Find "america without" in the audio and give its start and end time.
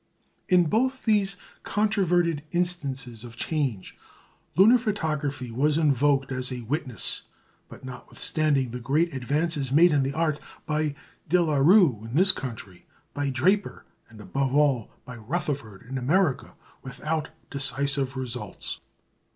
15.99-17.29